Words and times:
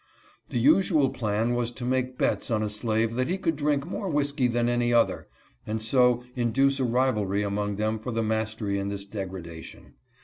The 0.49 0.57
usual 0.57 1.11
plan 1.11 1.53
was 1.53 1.71
to 1.73 1.85
make 1.85 2.17
bets 2.17 2.49
on 2.49 2.63
a 2.63 2.69
slave 2.69 3.13
that 3.13 3.27
he 3.27 3.37
could 3.37 3.55
drink 3.55 3.85
more 3.85 4.09
whisky 4.09 4.47
than 4.47 4.67
any 4.67 4.91
other, 4.91 5.27
and 5.67 5.79
so 5.79 6.23
induce 6.35 6.79
a 6.79 6.83
rivalry 6.83 7.43
among 7.43 7.75
them 7.75 7.99
for 7.99 8.09
the 8.11 8.23
mastery 8.23 8.79
in 8.79 8.89
this 8.89 9.05
degradation. 9.05 9.93